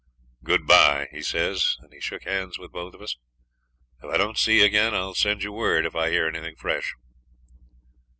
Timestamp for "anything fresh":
6.27-6.95